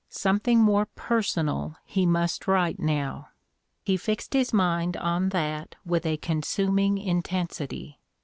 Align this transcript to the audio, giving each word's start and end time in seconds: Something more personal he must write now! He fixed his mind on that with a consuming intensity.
Something 0.09 0.57
more 0.57 0.87
personal 0.87 1.75
he 1.85 2.07
must 2.07 2.47
write 2.47 2.79
now! 2.79 3.29
He 3.83 3.97
fixed 3.97 4.33
his 4.33 4.51
mind 4.51 4.97
on 4.97 5.29
that 5.29 5.75
with 5.85 6.07
a 6.07 6.17
consuming 6.17 6.97
intensity. 6.97 7.99